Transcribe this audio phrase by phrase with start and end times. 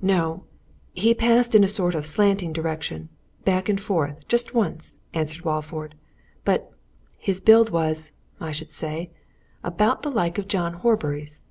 [0.00, 0.44] "No!
[0.92, 3.08] he passed in a sort of slanting direction
[3.44, 5.96] back and forward just once," answered Walford.
[6.44, 6.70] "But
[7.18, 9.10] his build was, I should say,
[9.64, 11.42] about the like of John Horbury's.